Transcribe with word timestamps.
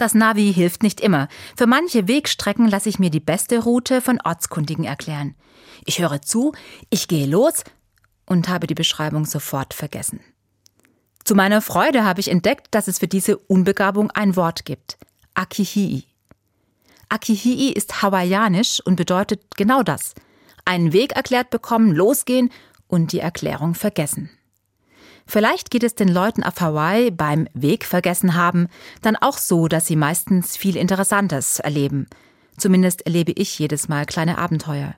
Das 0.00 0.14
Navi 0.14 0.50
hilft 0.54 0.82
nicht 0.82 0.98
immer. 0.98 1.28
Für 1.58 1.66
manche 1.66 2.08
Wegstrecken 2.08 2.66
lasse 2.66 2.88
ich 2.88 2.98
mir 2.98 3.10
die 3.10 3.20
beste 3.20 3.58
Route 3.58 4.00
von 4.00 4.18
Ortskundigen 4.24 4.86
erklären. 4.86 5.34
Ich 5.84 5.98
höre 5.98 6.22
zu, 6.22 6.52
ich 6.88 7.06
gehe 7.06 7.26
los 7.26 7.64
und 8.24 8.48
habe 8.48 8.66
die 8.66 8.74
Beschreibung 8.74 9.26
sofort 9.26 9.74
vergessen. 9.74 10.20
Zu 11.22 11.34
meiner 11.34 11.60
Freude 11.60 12.02
habe 12.02 12.20
ich 12.20 12.28
entdeckt, 12.28 12.68
dass 12.70 12.88
es 12.88 12.98
für 12.98 13.08
diese 13.08 13.36
Unbegabung 13.36 14.10
ein 14.10 14.36
Wort 14.36 14.64
gibt. 14.64 14.96
Akihii. 15.34 16.06
Akihii 17.10 17.70
ist 17.70 18.00
hawaiianisch 18.00 18.80
und 18.82 18.96
bedeutet 18.96 19.42
genau 19.58 19.82
das. 19.82 20.14
Einen 20.64 20.94
Weg 20.94 21.12
erklärt 21.12 21.50
bekommen, 21.50 21.92
losgehen 21.92 22.50
und 22.88 23.12
die 23.12 23.20
Erklärung 23.20 23.74
vergessen. 23.74 24.30
Vielleicht 25.30 25.70
geht 25.70 25.84
es 25.84 25.94
den 25.94 26.08
Leuten 26.08 26.42
auf 26.42 26.60
Hawaii 26.60 27.12
beim 27.12 27.46
Weg 27.54 27.84
vergessen 27.84 28.34
haben 28.34 28.66
dann 29.00 29.14
auch 29.14 29.38
so, 29.38 29.68
dass 29.68 29.86
sie 29.86 29.94
meistens 29.94 30.56
viel 30.56 30.76
Interessantes 30.76 31.60
erleben. 31.60 32.08
Zumindest 32.56 33.06
erlebe 33.06 33.30
ich 33.30 33.56
jedes 33.56 33.88
Mal 33.88 34.06
kleine 34.06 34.38
Abenteuer. 34.38 34.96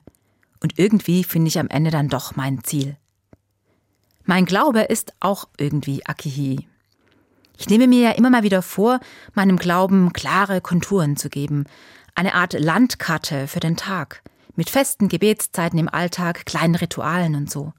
Und 0.59 0.79
irgendwie 0.79 1.23
finde 1.23 1.49
ich 1.49 1.59
am 1.59 1.67
Ende 1.67 1.91
dann 1.91 2.09
doch 2.09 2.35
mein 2.35 2.63
Ziel. 2.63 2.97
Mein 4.23 4.45
Glaube 4.45 4.81
ist 4.81 5.13
auch 5.19 5.47
irgendwie 5.59 6.03
Akihi. 6.03 6.67
Ich 7.59 7.69
nehme 7.69 7.85
mir 7.85 8.01
ja 8.01 8.11
immer 8.13 8.31
mal 8.31 8.41
wieder 8.41 8.63
vor, 8.63 9.01
meinem 9.35 9.57
Glauben 9.57 10.13
klare 10.13 10.61
Konturen 10.61 11.15
zu 11.15 11.29
geben, 11.29 11.65
eine 12.15 12.33
Art 12.33 12.53
Landkarte 12.53 13.47
für 13.47 13.59
den 13.59 13.77
Tag, 13.77 14.23
mit 14.55 14.71
festen 14.71 15.09
Gebetszeiten 15.09 15.77
im 15.77 15.89
Alltag, 15.89 16.47
kleinen 16.47 16.73
Ritualen 16.73 17.35
und 17.35 17.51
so. 17.51 17.71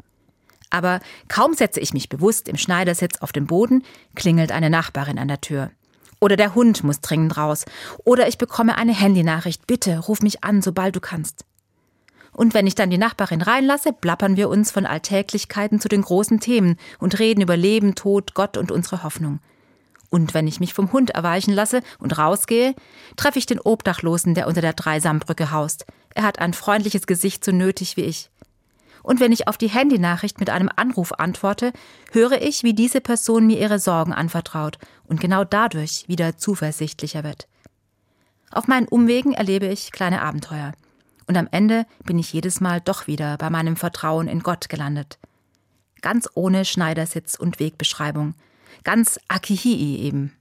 Aber 0.74 0.98
kaum 1.28 1.54
setze 1.54 1.78
ich 1.78 1.94
mich 1.94 2.08
bewusst 2.08 2.48
im 2.48 2.56
Schneidersitz 2.56 3.18
auf 3.18 3.30
den 3.30 3.46
Boden, 3.46 3.84
klingelt 4.16 4.50
eine 4.50 4.70
Nachbarin 4.70 5.20
an 5.20 5.28
der 5.28 5.40
Tür. 5.40 5.70
Oder 6.18 6.34
der 6.34 6.56
Hund 6.56 6.82
muss 6.82 7.00
dringend 7.00 7.36
raus. 7.36 7.64
Oder 8.04 8.26
ich 8.26 8.38
bekomme 8.38 8.76
eine 8.76 8.92
Handynachricht. 8.92 9.68
Bitte 9.68 10.00
ruf 10.00 10.20
mich 10.20 10.42
an, 10.42 10.62
sobald 10.62 10.96
du 10.96 11.00
kannst. 11.00 11.44
Und 12.32 12.54
wenn 12.54 12.66
ich 12.66 12.74
dann 12.74 12.90
die 12.90 12.98
Nachbarin 12.98 13.40
reinlasse, 13.40 13.92
plappern 13.92 14.36
wir 14.36 14.48
uns 14.48 14.72
von 14.72 14.84
Alltäglichkeiten 14.84 15.78
zu 15.78 15.86
den 15.86 16.02
großen 16.02 16.40
Themen 16.40 16.76
und 16.98 17.20
reden 17.20 17.42
über 17.42 17.56
Leben, 17.56 17.94
Tod, 17.94 18.34
Gott 18.34 18.56
und 18.56 18.72
unsere 18.72 19.04
Hoffnung. 19.04 19.38
Und 20.10 20.34
wenn 20.34 20.48
ich 20.48 20.58
mich 20.58 20.74
vom 20.74 20.92
Hund 20.92 21.10
erweichen 21.10 21.52
lasse 21.52 21.82
und 22.00 22.18
rausgehe, 22.18 22.74
treffe 23.14 23.38
ich 23.38 23.46
den 23.46 23.60
Obdachlosen, 23.60 24.34
der 24.34 24.48
unter 24.48 24.60
der 24.60 24.72
Dreisambrücke 24.72 25.52
haust. 25.52 25.86
Er 26.16 26.24
hat 26.24 26.40
ein 26.40 26.52
freundliches 26.52 27.06
Gesicht 27.06 27.44
so 27.44 27.52
nötig 27.52 27.96
wie 27.96 28.02
ich. 28.02 28.30
Und 29.04 29.20
wenn 29.20 29.32
ich 29.32 29.46
auf 29.46 29.58
die 29.58 29.68
Handynachricht 29.68 30.40
mit 30.40 30.48
einem 30.50 30.70
Anruf 30.74 31.12
antworte, 31.12 31.72
höre 32.10 32.40
ich, 32.40 32.64
wie 32.64 32.72
diese 32.72 33.02
Person 33.02 33.46
mir 33.46 33.60
ihre 33.60 33.78
Sorgen 33.78 34.14
anvertraut 34.14 34.78
und 35.06 35.20
genau 35.20 35.44
dadurch 35.44 36.04
wieder 36.08 36.38
zuversichtlicher 36.38 37.22
wird. 37.22 37.46
Auf 38.50 38.66
meinen 38.66 38.88
Umwegen 38.88 39.34
erlebe 39.34 39.66
ich 39.66 39.92
kleine 39.92 40.22
Abenteuer. 40.22 40.72
Und 41.26 41.36
am 41.36 41.48
Ende 41.50 41.86
bin 42.04 42.18
ich 42.18 42.32
jedes 42.32 42.62
Mal 42.62 42.80
doch 42.80 43.06
wieder 43.06 43.36
bei 43.36 43.50
meinem 43.50 43.76
Vertrauen 43.76 44.26
in 44.26 44.40
Gott 44.40 44.70
gelandet. 44.70 45.18
Ganz 46.00 46.28
ohne 46.34 46.64
Schneidersitz 46.64 47.34
und 47.34 47.60
Wegbeschreibung. 47.60 48.34
Ganz 48.84 49.20
Akihii 49.28 49.98
eben. 49.98 50.32